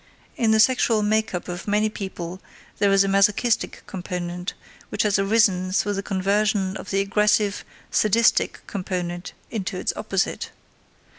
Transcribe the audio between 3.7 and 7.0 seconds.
component, which has arisen through the conversion of